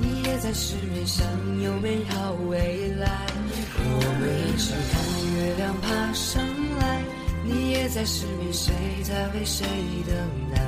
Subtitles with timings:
[0.00, 1.26] 你也在失眠，想
[1.62, 3.26] 有美好未来。
[3.76, 5.00] 我们一起看
[5.34, 6.42] 月亮爬上
[6.78, 7.02] 来。
[7.44, 8.72] 你也在失眠，谁
[9.02, 9.66] 在为谁
[10.06, 10.14] 等
[10.54, 10.60] 待？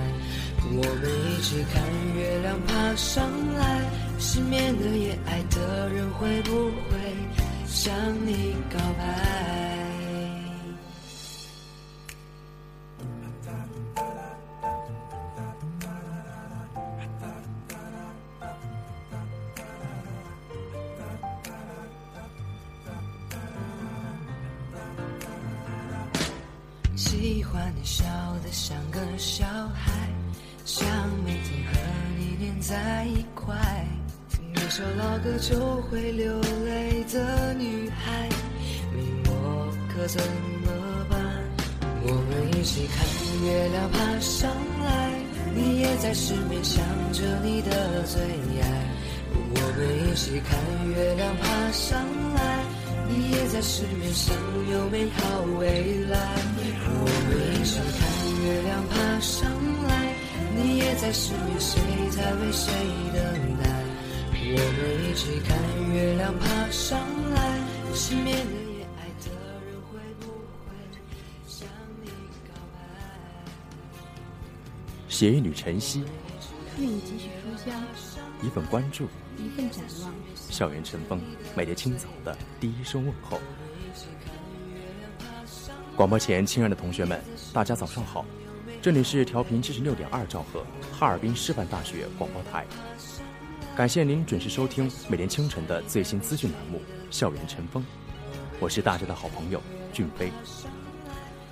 [0.73, 1.83] 我们一起看
[2.17, 3.25] 月亮爬上
[3.55, 3.85] 来。
[4.19, 6.97] 失眠的夜，爱的人会不会
[7.67, 7.93] 向
[8.27, 9.70] 你告白？
[75.11, 76.05] 写女晨曦，
[76.79, 77.83] 愿你继续书香，
[78.45, 80.15] 一份关注，一份展望，
[80.49, 81.21] 校园晨风，
[81.57, 83.41] 每天清早的第一声问候。
[85.97, 87.21] 广播前，亲爱的同学们，
[87.53, 88.25] 大家早上好！
[88.81, 92.65] 这里是调频七十六点二兆赫，哈尔滨师范大学广播台。
[93.77, 96.79] 感谢您准时收听每天清晨的最新资讯栏目
[97.11, 97.83] 《校园晨风》，
[98.61, 99.61] 我是大家的好朋友
[99.93, 100.31] 俊飞。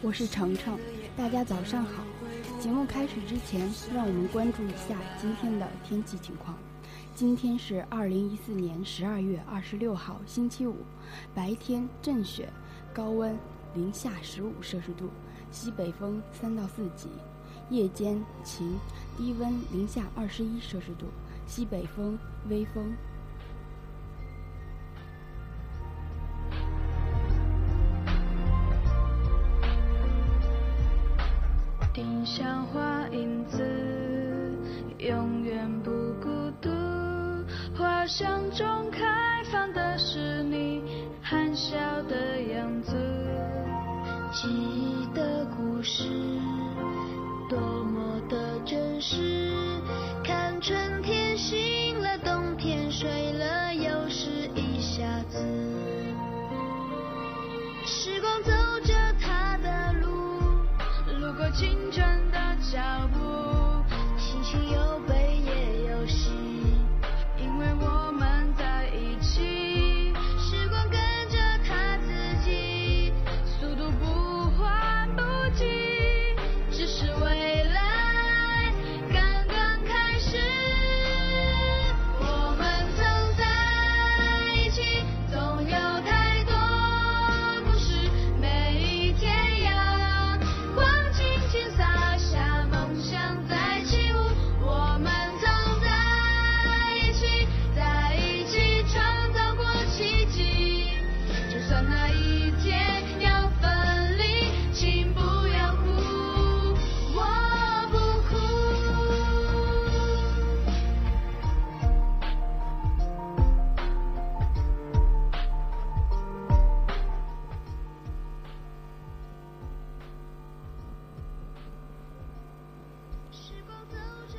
[0.01, 0.79] 我是程程，
[1.17, 2.05] 大家早上好！
[2.61, 6.59] 节目开始之前，让我们关注一下今天的天气情况。
[7.15, 10.75] 今天是二零一四年十二月二十六号，星期五，
[11.33, 12.49] 白天阵雪，
[12.93, 13.39] 高温。
[13.75, 15.11] 零下十五摄氏度，
[15.53, 17.09] 西北风三到四级，
[17.71, 18.77] 夜间晴，
[19.17, 21.07] 低温零下二十一摄氏度，
[21.47, 22.19] 西北风
[22.49, 22.93] 微风。
[38.19, 38.99] 想中开
[39.45, 40.83] 放的是你
[41.23, 41.79] 含笑
[42.09, 42.97] 的样子，
[44.33, 45.98] 记忆的故事。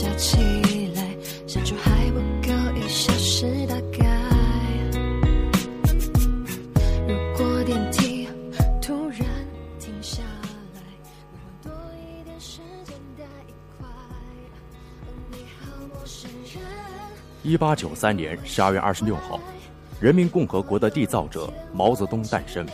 [0.00, 0.36] 加起
[0.94, 1.02] 来，
[1.44, 4.06] 相处还不够一小时大概。
[7.08, 8.28] 如果电梯
[8.80, 9.26] 突然
[9.80, 10.22] 停下
[10.76, 10.80] 来，
[11.32, 13.88] 能换多一点时间待一块。
[15.32, 16.62] 你好，陌生人。
[17.42, 19.40] 一八九三年十二月二十六号，
[19.98, 22.64] 人民共和国的缔造者毛泽东诞生。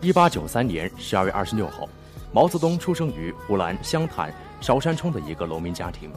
[0.00, 1.86] 一八九三年十二月二十六号，
[2.32, 6.10] 毛泽东出生于湖南湘潭韶山冲的一个农民家庭。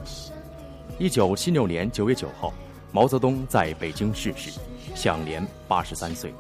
[0.98, 2.53] 一九七六年九月九号，
[2.91, 4.60] 毛泽东在北京逝世，
[4.95, 6.33] 享年八十三岁。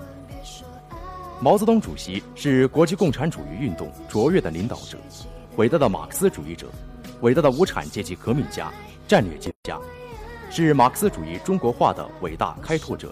[1.39, 4.97] 毛泽东主席是国际共产主义运动卓越的领导者，
[5.55, 6.67] 伟大的马克思主义者，
[7.21, 8.71] 伟大的无产阶级革命家、
[9.07, 9.79] 战略家，
[10.51, 13.11] 是马克思主义中国化的伟大开拓者，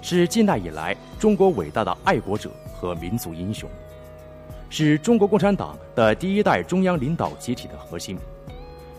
[0.00, 3.68] 是近代以来中国伟大的爱国者和民族英雄，
[4.74, 8.16] 是中国共产党的第一代中央领导集体的核心，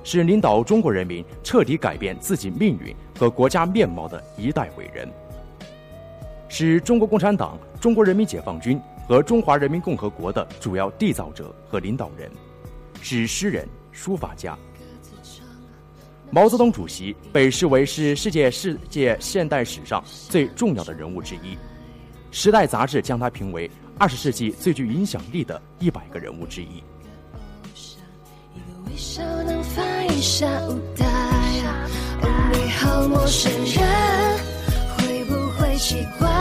[0.03, 5.09] 是领导中国人民彻底改变自己命运和国家面貌的一代伟人，
[6.47, 12.29] 是中国共产党、中国人民解放军和中华人民共和国的主要缔造者和领导人，
[13.01, 14.55] 是诗人、书法家。
[16.29, 21.55] 毛泽东主席被视为是世界世界现代史上最重要的人物之一，
[22.29, 26.83] 《时代》杂志将他评为二十世纪最具影响力的一百个人物之一。
[28.55, 31.05] 一个微笑能翻一下舞台，
[32.21, 33.83] 哦，你好，陌生人，
[34.97, 36.32] 会不会奇怪？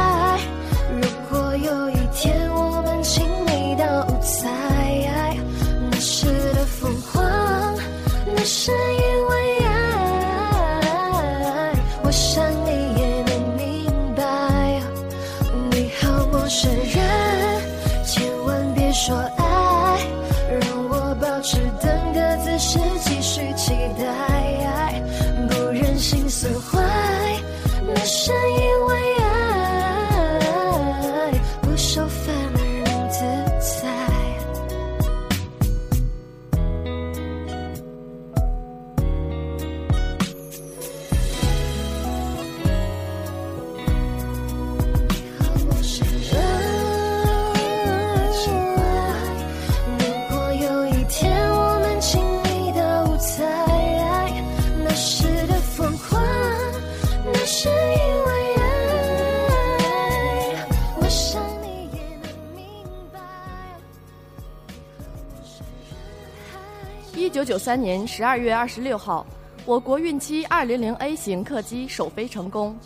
[67.43, 69.27] 九九三年十二月二十六号，
[69.67, 72.79] 我国运七二零零 A 型客机首飞成功。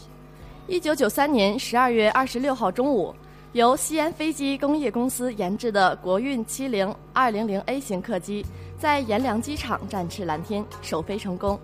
[0.66, 3.14] 一九九三年十二月二十六号中午，
[3.52, 8.46] 由西安飞机工业公司研制的国运七零二零零 A 型客机
[8.78, 11.60] 在阎良机场展翅蓝天，首飞成功。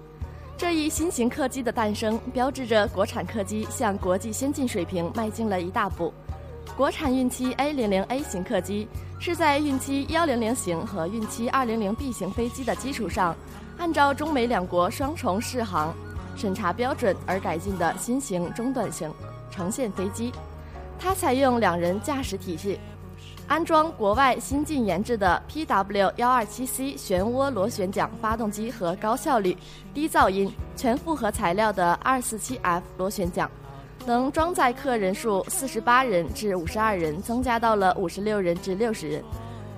[0.58, 6.12] 这一新型客机的诞生，标志着国产客机向国际先进水平迈进了一大步。
[6.74, 8.88] 国产运七 A 零零 A 型客机
[9.20, 13.36] 是在运七幺零零型和运七二零零 B 型飞机的基础上，
[13.78, 15.94] 按照中美两国双重适航
[16.34, 19.12] 审查标准而改进的新型中短型
[19.50, 20.32] 呈现飞机。
[20.98, 22.80] 它采用两人驾驶体系，
[23.46, 29.56] 安装国外新进研制的 PW 幺二七 C 旋涡螺旋桨发动机和高效率、
[29.92, 33.48] 低噪音、全复合材料的二四七 F 螺旋桨。
[34.04, 39.22] 能装载客人数四十八人至五十二人增加到了五十六人至六十人，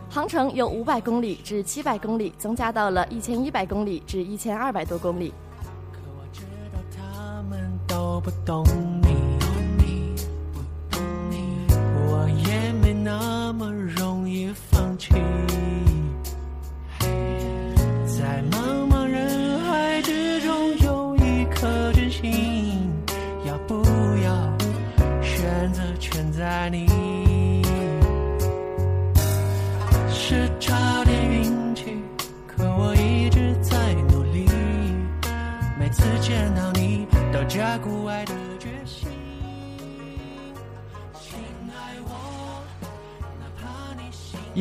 [0.09, 5.35] 航程由五百公里至七百公里增加到了一千一百公里至一千二百多公里。
[5.93, 6.40] 可我知
[6.73, 8.64] 道他们都不懂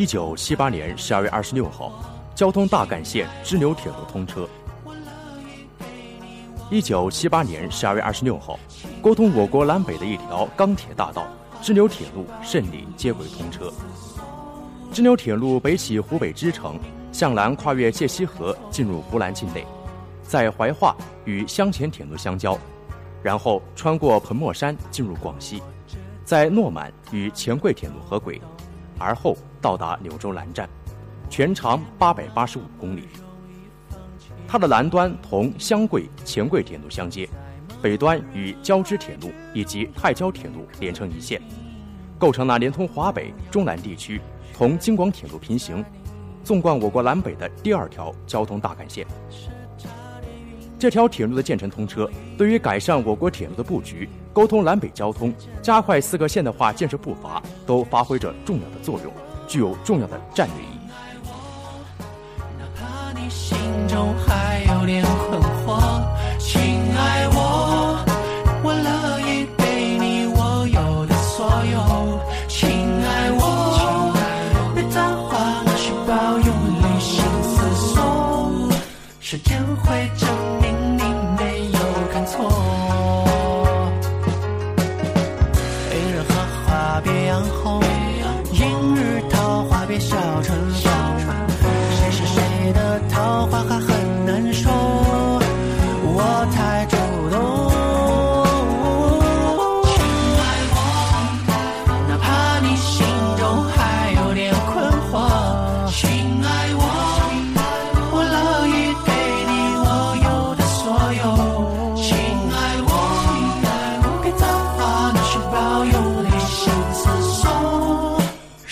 [0.03, 1.89] 一九七八年十二月二十六号，
[2.36, 4.45] 交通大干线支流铁路通车。
[6.69, 8.60] 一九七八年十二月二十六号，
[9.01, 11.25] 沟通我国南北的一条钢铁大道——
[11.63, 13.72] 支流铁路顺利接轨通车。
[14.91, 16.77] 支流铁路北起湖北支城，
[17.13, 19.65] 向南跨越界溪河进入湖南境内，
[20.22, 20.93] 在怀化
[21.24, 22.60] 与湘黔铁路相交，
[23.22, 25.63] 然后穿过彭莫山进入广西，
[26.25, 28.41] 在诺满与黔桂铁路合轨，
[29.00, 30.70] 而后到达柳州南站，
[31.29, 33.08] 全长八百八十五公里。
[34.46, 37.27] 它的南端同湘桂、黔桂铁路相接，
[37.82, 41.41] 北端与交织铁路以及泰交铁路连成一线，
[42.20, 44.20] 构成了连通华北、中南地区
[44.53, 45.84] 同京广铁路平行，
[46.43, 49.08] 纵贯我国南北的第二条交通大干线。
[50.77, 59.13] 这条铁路的建成通车，对于改善我国铁路的布局、沟通南北交通、加快四个现代化建设步伐，都发挥着重要的作用，
[59.47, 60.73] 具有重要的战略意义。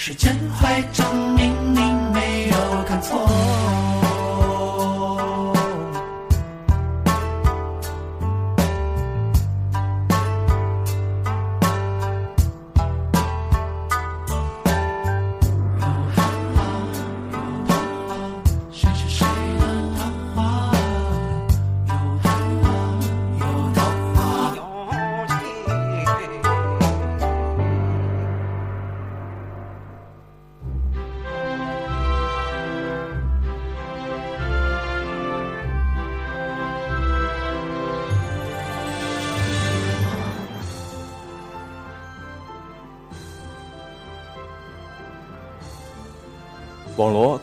[0.02, 0.51] 时间。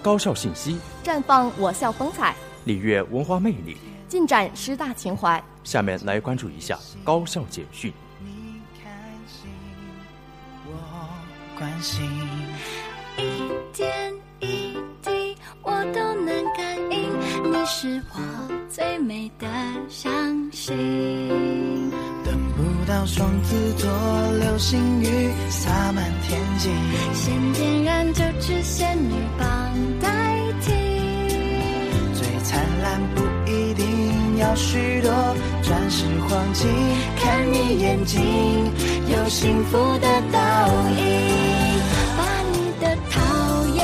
[0.08, 2.34] 高校信息，绽放我校风采，
[2.64, 3.76] 礼乐文化魅力。
[4.08, 5.44] 尽展师大情怀。
[5.64, 7.92] 下面来关注一下高校简讯。
[8.18, 8.88] 你开
[9.26, 9.50] 心，
[10.64, 10.72] 我
[11.58, 12.10] 关心。
[13.18, 18.18] 一点一滴我都能感应，你是我
[18.70, 19.46] 最美的
[19.90, 20.10] 相
[20.50, 21.90] 信。
[22.24, 23.90] 等不到双子座
[24.38, 26.70] 流星雨洒满天际，
[27.12, 29.12] 先点燃就只仙女
[34.58, 35.10] 许多
[35.62, 36.68] 钻石黄金，
[37.16, 38.18] 看你眼睛
[39.06, 40.38] 有幸福的倒
[40.90, 41.00] 影。
[42.18, 42.20] 把
[42.52, 43.16] 你的讨
[43.76, 43.78] 厌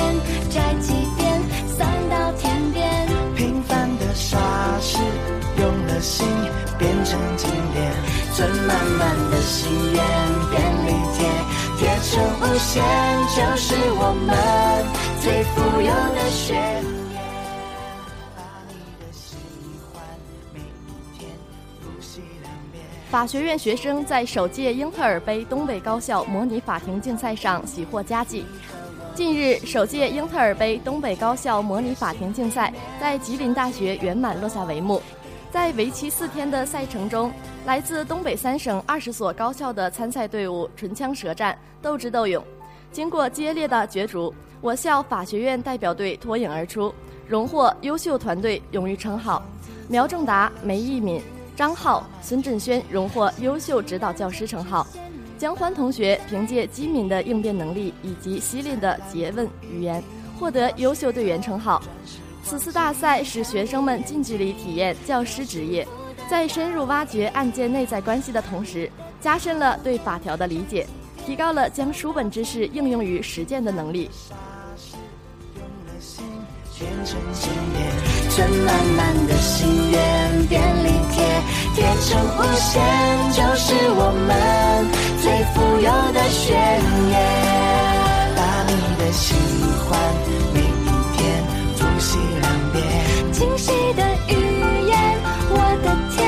[0.50, 1.40] 摘几遍，
[1.78, 3.06] 散到天边。
[3.36, 4.36] 平凡的傻
[4.80, 4.98] 事，
[5.60, 6.26] 用了心
[6.76, 7.92] 变成经典，
[8.34, 10.04] 存满满的心愿
[10.50, 11.24] 便利贴，
[11.78, 12.82] 贴成无限，
[13.36, 14.28] 就是我们
[15.22, 17.03] 最富有的宣
[23.14, 28.44] 法学院学生在首届英特尔杯东北高校模拟法庭竞赛上喜获佳绩。
[29.14, 35.00] 近日，首届英特尔杯东北高校模拟法庭竞赛在吉林大学圆满落下帷幕。
[35.52, 37.32] 在为期四天的赛程中，
[37.66, 42.44] 来自东北三省二十所高校的参赛队伍唇枪舌战、斗智斗勇。
[42.90, 46.92] 经过激烈的角逐，我校法学院代表队脱颖而出，
[47.28, 49.40] 荣获优秀团队荣誉称号。
[49.86, 51.22] 苗正达、梅义敏、
[51.56, 54.86] 张浩、孙振轩荣获优秀指导教师称号。
[55.38, 60.02] 江欢同学凭借机敏的应变能力以及犀利的诘问语言，
[60.38, 61.82] 获得优秀队员称号。
[62.44, 65.86] 此次大赛使学生们近距离体验教师职业，
[66.28, 68.90] 在深入挖掘案件内在关系的同时，
[69.20, 70.86] 加深了对法条的理解，
[71.24, 74.10] 提高了将书本知识应用于实践的能力。
[76.76, 80.48] 变成经典，存满满的心愿
[81.14, 81.22] 贴，
[81.74, 82.82] 贴成无限，
[83.32, 84.30] 就是我们
[85.22, 85.24] 最
[85.54, 86.42] 富有的宣
[87.10, 87.14] 言。
[88.36, 89.34] 把你的喜
[89.86, 89.88] 欢
[90.52, 90.62] 每一
[91.14, 91.18] 天
[91.76, 92.76] 复习两遍，
[93.32, 94.32] 惊喜的语
[94.88, 94.92] 言，
[95.50, 96.18] 我的天，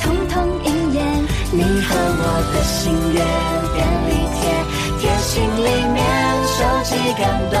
[0.00, 0.96] 通通应验。
[1.50, 3.18] 你和我的心愿
[3.74, 4.40] 便利贴，
[5.00, 5.98] 贴心里面
[6.46, 7.58] 收集感动，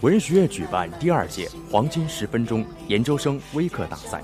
[0.00, 4.22] 文学院举办第二届黄金十分钟研究生微课大赛。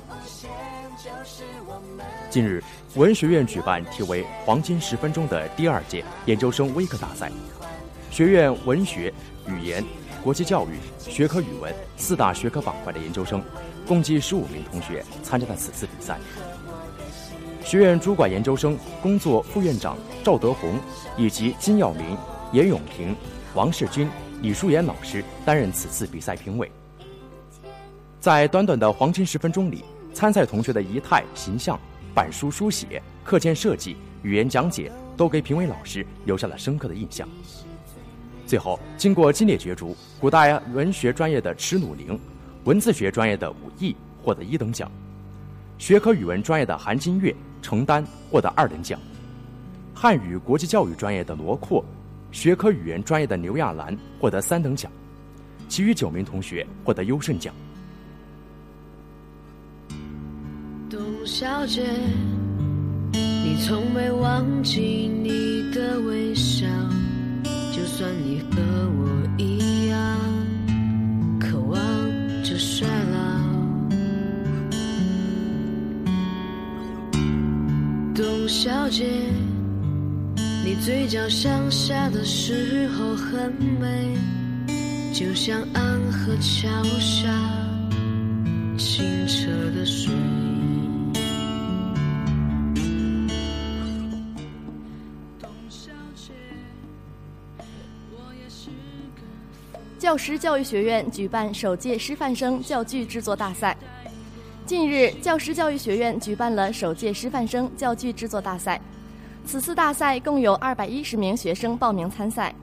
[2.31, 2.63] 近日，
[2.95, 7.29] 文学院举办题为“黄金十分钟”的第二届研究生微课大赛。
[8.09, 9.13] 学院文学、
[9.49, 9.85] 语言、
[10.23, 10.79] 国际教育、
[11.11, 13.43] 学科语文四大学科板块的研究生，
[13.85, 16.21] 共计十五名同学参加了此次比赛。
[17.65, 20.79] 学院主管研究生工作副院长赵德宏
[21.17, 22.17] 以及金耀明、
[22.53, 23.17] 严永平、
[23.55, 24.09] 王世军、
[24.45, 26.71] 李淑妍老师担任此次比赛评委。
[28.21, 31.81] 在短短的黄金十分钟里，参赛同学的仪态、形象、
[32.15, 37.27] 板书书写、课件设计、语言讲解，都给评委老师留下了深刻的印象。
[38.47, 42.21] 最后，经过激烈角逐，古代文学专业的迟努宁、
[42.65, 44.91] 文字学专业的武毅获得一等奖；
[45.79, 48.99] 学科语文专业的韩金月、程丹获得二等奖；
[49.95, 51.83] 汉语国际教育专业的罗阔、
[52.35, 54.91] 学科语言专业的刘亚兰获得三等奖，
[55.69, 57.55] 其余九名同学获得优胜奖。
[60.91, 61.87] 董小姐，
[63.13, 66.67] 你从没忘记你的微笑，
[67.73, 68.61] 就算你和
[68.99, 70.19] 我一样
[71.39, 71.79] 渴望
[72.43, 73.19] 着衰老。
[78.13, 79.07] 董小姐，
[80.65, 84.17] 你嘴角向下的时候很美，
[85.13, 87.29] 就像安河桥下
[88.79, 90.11] 清澈的水。
[99.99, 103.77] 教师教育学院举办首届师范生教具制作大赛。
[104.65, 108.81] 近日，教师教育学院举办了首届师范生教具制作大赛。
[109.47, 112.55] 此次大赛共有二百一十名学生报名参赛。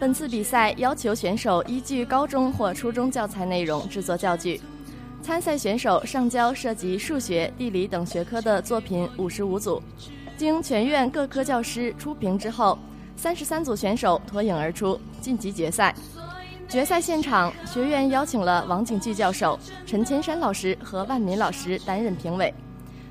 [0.00, 4.60] 本次比赛要求选手依据高中或初中教材内容制作教具。
[5.22, 9.82] 参赛选手上交涉及数学、地理等学科的作品五十五组，
[10.36, 12.78] 经全院各科教师初评之后，
[13.16, 15.94] 三十三组选手脱颖而出，晋级决赛。
[16.68, 22.52] 决赛现场，学院邀请了王景巨教授、陈千山老师和万民老师担任评委。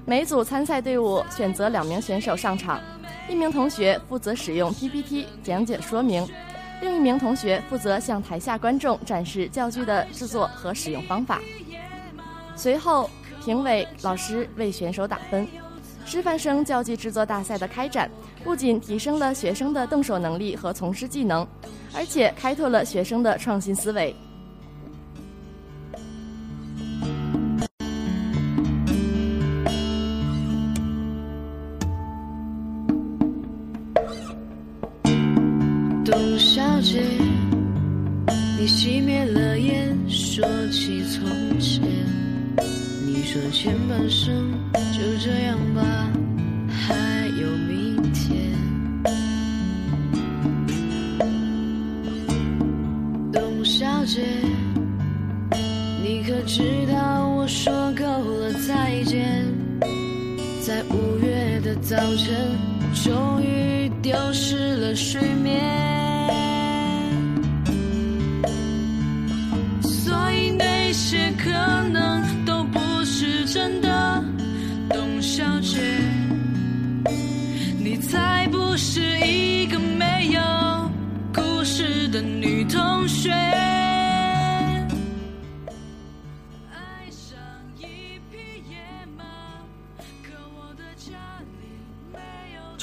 [0.05, 2.79] 每组参赛队伍选择两名选手上场，
[3.27, 6.27] 一名同学负责使用 PPT 讲解说明，
[6.81, 11.41] 另一名同学负责向台下观众展示教具的制作和使用方法。
[12.55, 13.09] 随后，
[13.43, 15.47] 评委老师为选手打分。
[16.05, 18.09] 师范生教具制作大赛的开展，
[18.43, 21.45] 不仅提升了学生的动手能力和从事技能，
[21.95, 24.15] 而且开拓了学生的创新思维。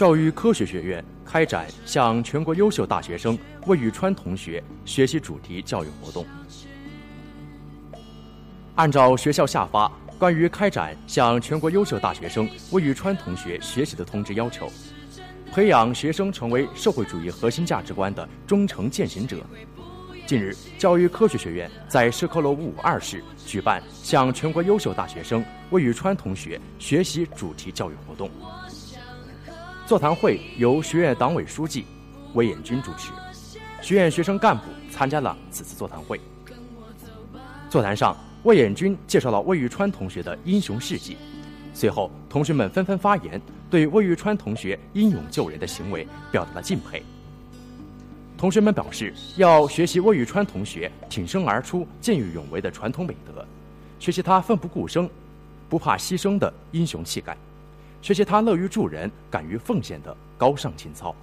[0.03, 3.38] 教育科学学院开展向全国优秀大学生
[3.69, 6.27] 魏宇川同学学习主题教育活动。
[8.75, 9.88] 按照学校下发
[10.19, 14.69] 关于开展向全国优秀大学生魏宇川同学学习的通知要求，
[15.53, 19.37] 培养学生成为社会主义核心价值观的忠诚践行者。
[20.27, 28.29] 近日，教育科学学院在社科楼五五二室举办向全国优秀大学生魏宇川同学学习主题教育活动。
[29.92, 31.85] 座谈会由学院党委书记
[32.33, 33.12] 魏延军主持，
[33.83, 36.18] 学院学生干部参加了此次座谈会。
[37.68, 41.18] 座谈上，魏延军介绍了魏玉川同学的英雄事迹，
[41.74, 47.02] 随后同学们纷纷发言，对魏玉川同学英勇救人的行为表达了敬佩。
[48.38, 53.46] 同学们表示，要学习魏玉川同学挺身而出、见义勇为的传统美德，
[53.98, 55.07] 学习他奋不顾身、
[55.68, 57.37] 不怕牺牲的英雄气概。
[58.03, 61.15] 学习他乐于助人、敢于奉献的高尚情操。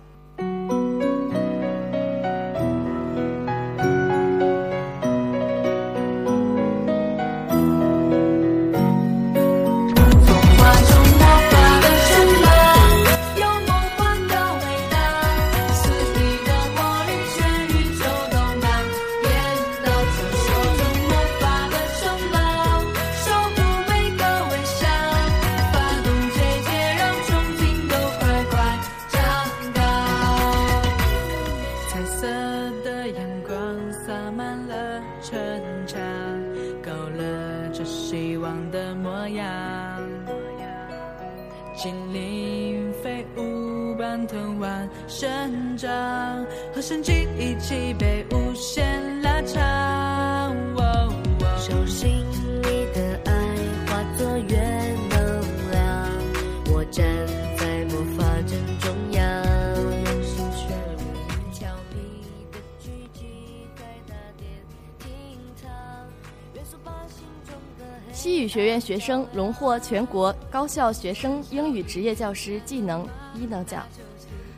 [68.90, 73.84] 学生荣获全国高校学生英语职业教师技能一等奖。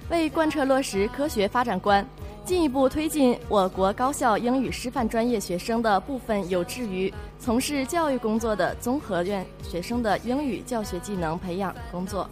[0.09, 2.07] 为贯彻落实科学发展观，
[2.45, 12.25] 进一步推进我国高校英语师范专业学生的部分有志于从事教育工作的综合院学生的英语教学技能培养工作，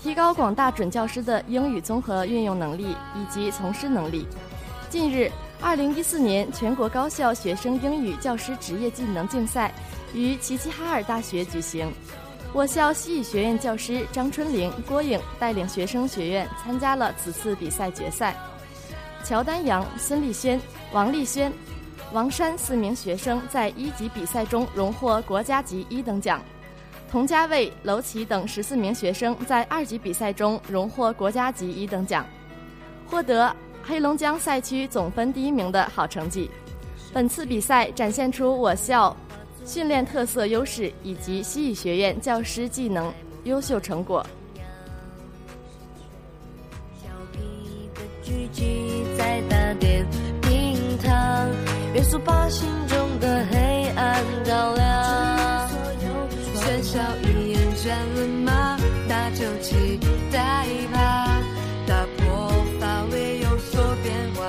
[0.00, 4.24] 提高广大准教师的英语综合运用能力以及从师能力。
[4.88, 5.28] 近日，
[5.60, 9.74] 二零一四年全国高校学生英语教师职业技能竞赛
[10.14, 11.92] 于齐齐哈尔大学举行。
[12.52, 18.36] 我校西语学院教师张春玲、郭颖带领学生学院参加了此次比赛决赛。
[19.24, 20.60] 乔丹阳、孙立轩、
[20.92, 21.52] 王立轩、
[22.12, 26.40] 王山四名学生在一级比赛中荣获国家级一等奖，
[27.10, 32.24] 童家卫、娄琦等十四名学生在二级比赛中荣获国家级一等奖，
[33.10, 36.48] 获得黑龙江赛区总分第一名的好成绩。
[37.12, 39.16] 本次比赛展现出我校。
[39.64, 43.12] 训练特色优势以及西语学院教师技能
[43.44, 44.24] 优秀成果。
[47.02, 50.06] 调皮的狙击在打点
[50.42, 51.48] 名堂，
[51.94, 55.68] 元素把心中的黑暗照亮。
[56.54, 58.78] 喧嚣语言占了吗？
[59.08, 59.98] 那就期
[60.30, 61.42] 待吧，
[61.86, 62.48] 打破
[62.78, 64.44] 乏味有所变化。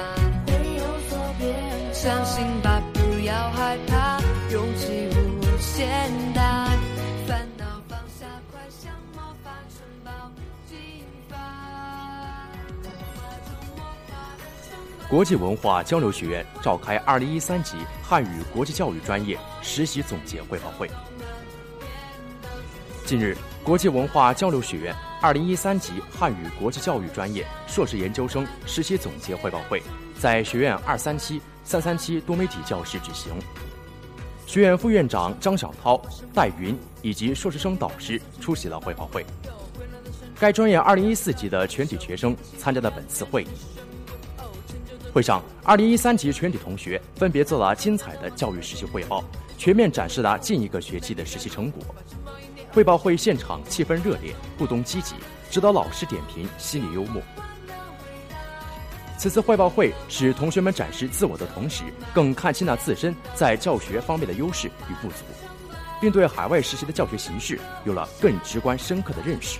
[0.78, 1.54] 有所变
[1.94, 2.46] 相信
[15.08, 20.90] 国际文化交流学院召开二零一三级汉语国际教育专业实习总结汇报会。
[23.06, 29.82] 近日，国际文化交流学院二零一三级汉语国际教育专业硕士研究生实习总结汇报会
[30.20, 33.32] 在学院二三期、三三期多媒体教室举行。
[34.48, 36.02] 学院副院长张晓涛、
[36.34, 39.24] 戴云以及硕士生导师出席了汇报会。
[40.40, 43.48] 该专业二零一四级的全体学生参加了本次会议。
[45.16, 49.24] 会上，二零一三级全体同学分别做了精彩的教育实习汇报，
[49.58, 51.82] 全面展示了近一个学期的实习成果。
[52.74, 55.16] 汇报会现场气氛热烈，互动积极，
[55.50, 57.22] 指导老师点评犀利幽默。
[59.18, 65.24] 此次汇报会使同学们展示自我的同时，更看清了自身在教学方面的优势与不足，
[66.02, 69.60] 并对海外实习的教学形式有了更直观深刻的认识。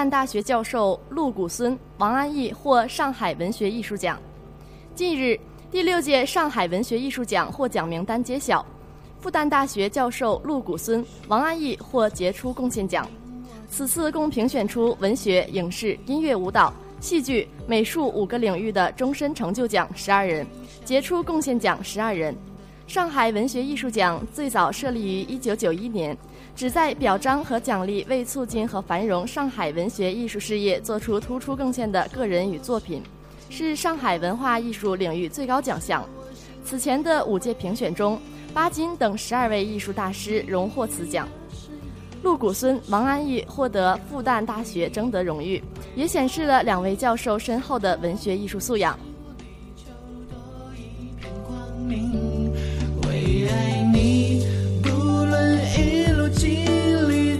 [0.00, 4.18] 复旦大学教授陆谷孙、王安忆获上海文学艺术奖。
[4.94, 5.38] 近日，
[5.70, 8.64] 第六届上海文学艺术奖获奖名单揭晓，
[9.20, 13.06] 复旦大学教授陆谷孙、王安忆获杰出贡献奖。
[13.68, 20.46] 此次共评选出文学、影视、音乐、舞蹈、戏剧、美术五个领域的终身成就奖十二人，
[20.82, 22.34] 杰出贡献奖十二人。
[22.86, 26.16] 上海文学艺术奖最早设立于一九九一年，
[26.54, 33.02] 旨在表彰和奖励为促进和繁荣上海文学艺术事业做出突出贡献的个人与作品，
[33.48, 36.04] 是上海文化艺术领域最高奖项。
[36.62, 38.20] 此前的五届评选中，
[38.52, 41.26] 巴金等十二位艺术大师荣获此奖。
[42.22, 45.62] 陆谷孙、王安忆获得复旦大学征得荣誉，
[45.96, 48.98] 也显示了两位教授深厚的文学艺术素养。
[53.06, 54.39] 为爱你，
[56.32, 56.64] 经
[57.08, 57.38] 历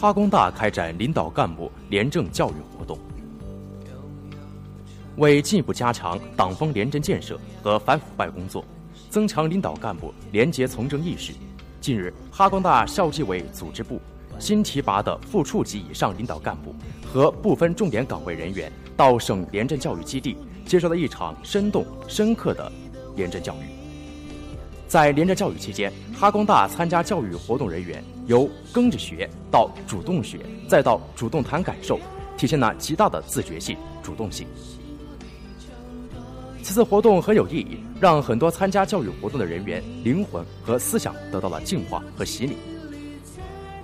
[0.00, 2.98] 哈工大开展领导干部廉政教育活动，
[5.16, 8.64] 为进一步加强党风廉政建设和反腐败工作，
[9.10, 11.34] 增强领导干部廉洁从政意识。
[11.82, 14.00] 近日，哈工大校纪委组织部
[14.38, 16.74] 新提拔的副处级以上领导干部
[17.06, 20.34] 和部分重点岗位人员到省廉政教育基地
[20.64, 22.72] 接受了一场生动深刻的
[23.16, 23.79] 廉政教育。
[24.90, 32.00] 在连着教育期间，哈工大参加教育活动人员由跟着学到主动学，再到主动谈感受，
[32.36, 34.48] 体现了极大的自觉性、主动性。
[36.64, 42.56] 此次活动很有意义，让很多参加教育活动的人员灵魂和思想得到了净化和洗礼。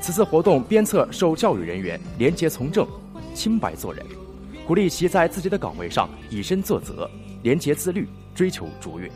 [0.00, 2.84] 此次活动鞭策受教育人员廉洁从政、
[3.32, 4.04] 清白做人，
[4.66, 7.08] 鼓励其在自己的岗位上以身作则、
[7.44, 9.08] 廉洁自律，追求卓越。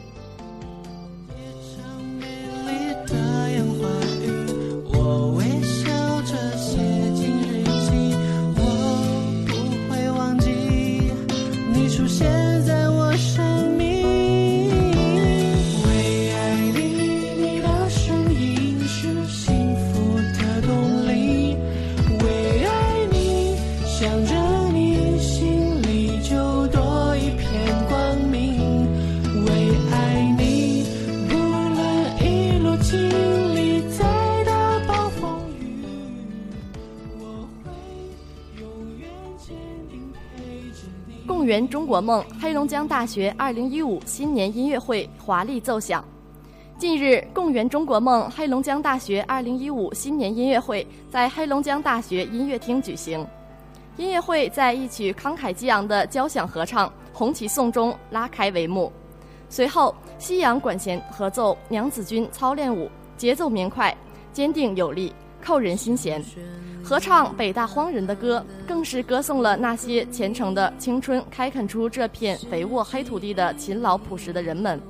[42.01, 46.05] 梦，黑龙江大学2015新年音乐会华丽奏响。
[46.79, 53.27] 近日，共圆中国梦黑龙江大学2015新年音乐会在黑龙江大学音乐厅举行。
[53.97, 58.91] 音乐会在一曲慷慨激昂的交响合唱《红旗颂》中拉开帷幕，
[59.51, 62.87] 随后西洋管弦合奏《娘子军操练舞》，
[63.19, 63.95] 节奏明快，
[64.33, 65.13] 坚定有力，
[65.45, 66.25] 扣人心弦。
[66.83, 74.81] 合唱北大荒人的歌，更是歌颂了那些虔诚的青春开垦出这片肥沃黑土地的勤劳朴实的人们。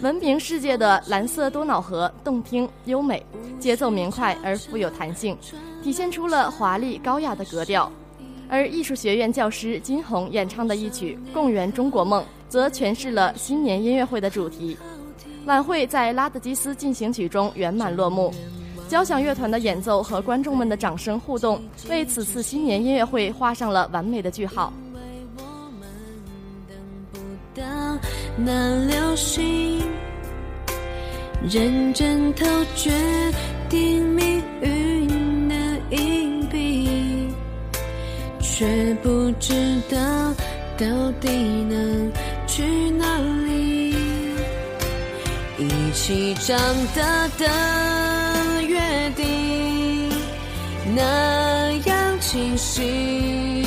[0.00, 3.24] 闻名世界的蓝色多瑙河动听优美，
[3.60, 5.36] 节奏明快而富有弹性，
[5.82, 7.90] 体现出了华丽高雅的格调。
[8.48, 14.76] 而艺术学院教师金红演唱的一曲《共圆中国梦》，则诠释了新年音乐会的主题。
[15.46, 18.32] 晚会在拉德基斯进行曲中圆满落幕。
[18.92, 24.70] 交响乐团的演奏和观众们的掌声互动，为此次新年音乐会画上了完美的句号。
[27.54, 27.62] 到
[28.36, 29.80] 那流星，
[31.50, 32.44] 认真头
[32.76, 32.90] 决
[33.70, 35.54] 定命运的
[35.96, 37.32] 硬币，
[38.42, 39.54] 却不知
[39.88, 39.96] 道
[40.76, 40.86] 到
[41.18, 42.12] 底能
[42.46, 43.94] 去哪里。
[45.56, 46.58] 一起长
[46.94, 47.46] 大的，
[50.94, 53.66] 那样清晰。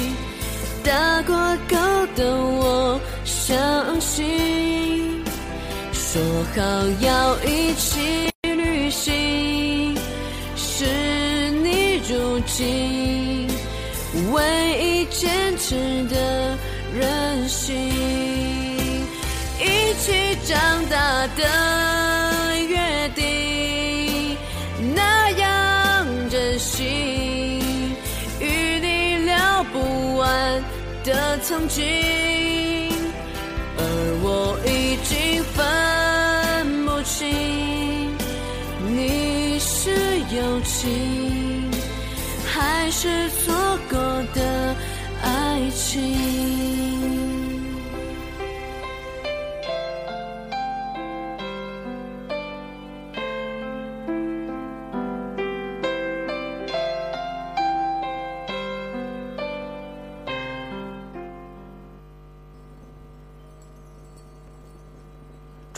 [0.84, 1.36] 打过
[1.68, 1.76] 勾
[2.16, 5.24] 的我相信，
[5.92, 6.22] 说
[6.56, 6.62] 好
[7.02, 9.98] 要一起旅行，
[10.56, 10.86] 是
[11.64, 13.48] 你如今
[14.32, 14.44] 唯
[14.80, 16.56] 一坚持的
[16.94, 17.76] 任性。
[19.58, 21.44] 一起长大的
[31.06, 31.84] 的曾经，
[33.78, 33.82] 而
[34.24, 37.30] 我已经分不清
[38.88, 39.92] 你是
[40.36, 41.70] 友情
[42.52, 43.54] 还是错
[43.88, 44.00] 过
[44.34, 44.76] 的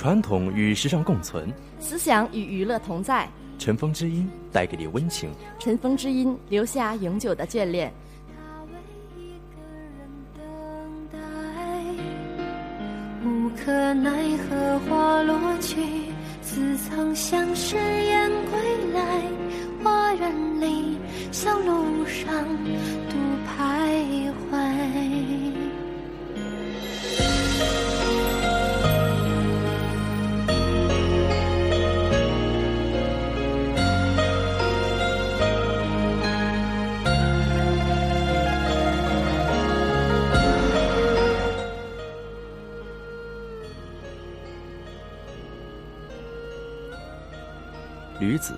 [0.07, 3.27] 传统与时尚共存，思想与娱乐同在，
[3.59, 5.29] 尘封之音带给你温情。
[5.59, 7.91] 尘封之音留下永久的眷恋。
[8.33, 8.41] 他
[8.71, 8.71] 为
[9.21, 9.61] 一个
[9.97, 10.41] 人等
[11.11, 11.19] 待，
[13.25, 15.75] 无可奈何花落去，
[16.41, 19.21] 似曾相识燕归来。
[19.83, 20.97] 花园里，
[21.33, 22.33] 小路上
[23.09, 25.36] 独徘徊。
[48.37, 48.53] 子，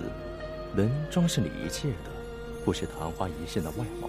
[0.74, 2.10] 能装饰你一切的，
[2.64, 4.08] 不是昙花一现的外貌，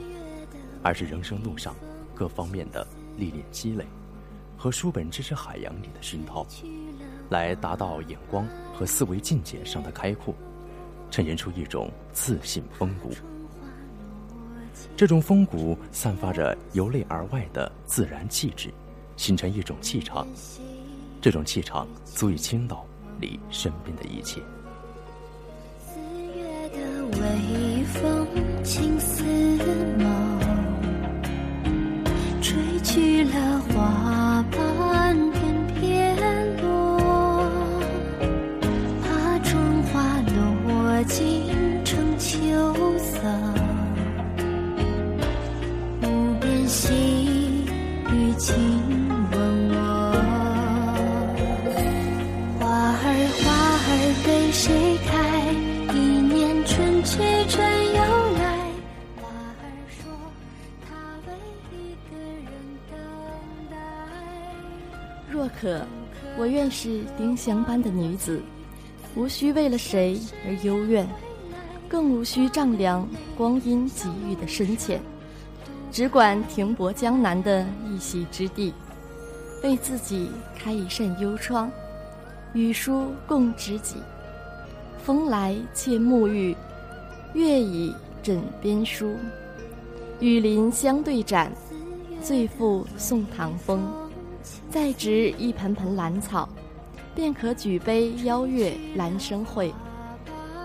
[0.83, 1.75] 而是人生路上
[2.13, 2.85] 各方面的
[3.17, 3.85] 历练积累，
[4.57, 6.45] 和书本知识海洋里的熏陶，
[7.29, 10.33] 来达到眼光和思维境界上的开阔，
[11.09, 13.11] 呈现出一种自信风骨。
[14.95, 18.69] 这种风骨散发着由内而外的自然气质，
[19.17, 20.27] 形成一种气场。
[21.21, 22.85] 这种气场足以倾倒、
[23.19, 24.41] 你身边的一切。
[27.21, 28.27] 微风
[28.63, 29.23] 轻似
[29.99, 30.05] 梦，
[32.41, 34.20] 吹去了花
[65.31, 65.85] 若可，
[66.37, 68.41] 我愿是丁香般的女子，
[69.15, 71.07] 无需为了谁而幽怨，
[71.87, 73.07] 更无需丈量
[73.37, 75.01] 光阴给予的深浅，
[75.89, 78.73] 只管停泊江南的一席之地，
[79.63, 81.71] 为自己开一扇幽窗，
[82.53, 83.95] 与书共知己。
[85.01, 86.55] 风来且沐浴，
[87.33, 89.15] 月倚枕边书。
[90.19, 91.51] 雨林相对展，
[92.21, 93.81] 醉复送唐风。
[94.71, 96.47] 再植一盆盆兰草，
[97.13, 99.73] 便可举杯邀月兰生会，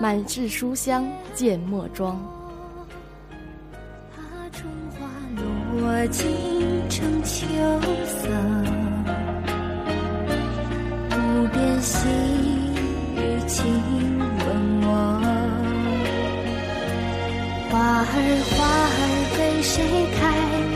[0.00, 1.04] 满室书香
[1.34, 2.16] 见墨庄。
[4.14, 5.08] 怕春花
[5.74, 6.24] 落尽
[6.88, 7.46] 成秋
[8.06, 8.28] 色，
[11.10, 12.08] 无边细
[13.16, 13.64] 雨轻
[14.20, 14.88] 吻我。
[17.72, 18.06] 花儿
[18.54, 18.98] 花儿
[19.36, 19.74] 为谁
[20.16, 20.75] 开？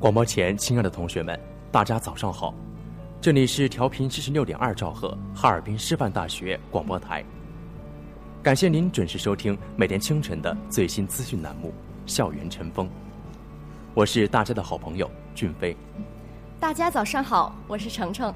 [0.00, 1.38] 广播前，亲爱的同学们，
[1.72, 2.54] 大家早上好，
[3.20, 7.24] 这里是调频七十六点二兆赫哈尔滨师范大学广播台。
[8.40, 11.74] 感谢您准时收听每天清晨的最新资讯栏目
[12.10, 12.86] 《校园晨风》，
[13.92, 15.76] 我是大家的好朋友俊飞。
[16.60, 18.32] 大家早上好，我是程程。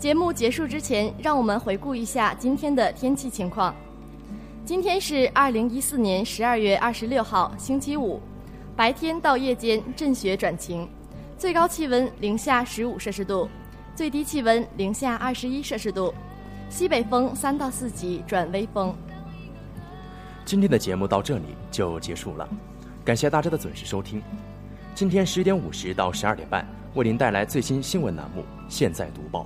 [0.00, 3.72] 节目结束之前，让我们回顾一下今天的天气情况。
[4.64, 8.20] 今天是二零一四年十二月二十六号，星期五，
[8.74, 10.86] 白天到夜间阵雪转晴，
[11.38, 13.46] 最高气温零下十五摄氏度，
[13.94, 16.14] 最低气温零下二十一摄氏度，
[16.70, 18.94] 西北风三到四级转微风。
[20.46, 22.48] 今天的节目到这里就结束了，
[23.04, 24.22] 感谢大家的准时收听。
[24.94, 29.42] 今天十一点五十到十二点半为您带来最新新闻栏目《现在读报》，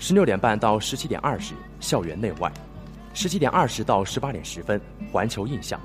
[0.00, 2.50] 十六点半到十七点二十校园内外，
[3.12, 4.80] 十七点二十到十八点十分
[5.12, 5.80] 环球印象，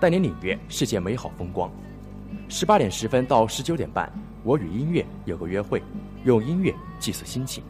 [0.00, 1.70] 带您领略世界美好风光。
[2.54, 4.12] 十八点十分到十九点半，
[4.44, 5.82] 我与音乐有个约会，
[6.24, 7.64] 用音乐寄宿心情。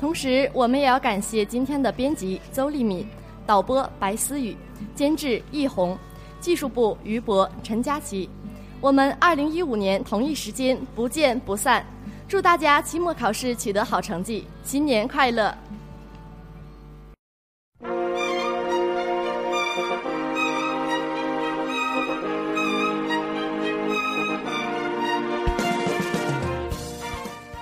[0.00, 3.06] 同时，我们也要感谢今天的编辑邹丽敏、
[3.46, 4.56] 导播白思雨、
[4.96, 5.96] 监制易红、
[6.40, 8.28] 技术部于博、陈佳琪。
[8.80, 11.86] 我们二零一五年同一时间不见不散。
[12.26, 15.56] 祝大家期末考试取得好成绩，新年快乐！